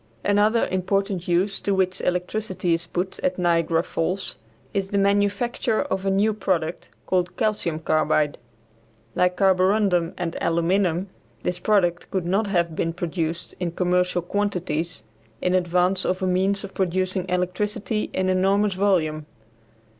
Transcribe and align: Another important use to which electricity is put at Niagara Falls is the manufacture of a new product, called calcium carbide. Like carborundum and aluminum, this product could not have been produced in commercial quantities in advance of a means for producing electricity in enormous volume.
Another 0.25 0.65
important 0.65 1.27
use 1.27 1.61
to 1.61 1.75
which 1.75 2.01
electricity 2.01 2.73
is 2.73 2.87
put 2.87 3.19
at 3.19 3.37
Niagara 3.37 3.83
Falls 3.83 4.37
is 4.73 4.89
the 4.89 4.97
manufacture 4.97 5.83
of 5.83 6.07
a 6.07 6.09
new 6.09 6.33
product, 6.33 6.89
called 7.05 7.37
calcium 7.37 7.77
carbide. 7.77 8.39
Like 9.13 9.37
carborundum 9.37 10.15
and 10.17 10.35
aluminum, 10.41 11.09
this 11.43 11.59
product 11.59 12.09
could 12.09 12.25
not 12.25 12.47
have 12.47 12.75
been 12.75 12.93
produced 12.93 13.53
in 13.59 13.73
commercial 13.73 14.23
quantities 14.23 15.03
in 15.39 15.53
advance 15.53 16.03
of 16.03 16.23
a 16.23 16.25
means 16.25 16.61
for 16.61 16.69
producing 16.69 17.29
electricity 17.29 18.09
in 18.11 18.27
enormous 18.27 18.73
volume. 18.73 19.27